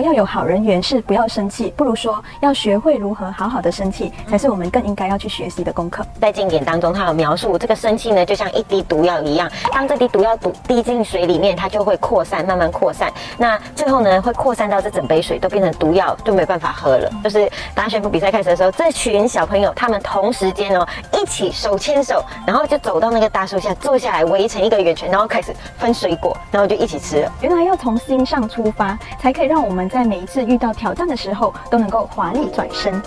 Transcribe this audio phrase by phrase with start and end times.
[0.00, 6.04] 要有好人缘是不要生气，不如说要学会如何好好的生气，才是我们更应该要去学习的功课。
[6.20, 13.12] 在经典当中，他有描述这个生气呢，就像一滴毒药一样，当这滴毒药毒滴进水里面，它就会扩散，慢慢扩散。
[13.38, 17.10] 那最后呢，会扩散到这整杯水都变成毒药，就没办法喝了。
[17.24, 27.32] 就是当宣布比赛开始的时候，这群小朋友他们同时间哦，一起手牵手，然后就走到那个大树下坐下来，围成一个圆圈，然后开始分水果，然后就一起吃了。
[27.40, 33.00] 原来要从心上出发，才可以让我在每一次遇到挑战的时候都能够华丽转身。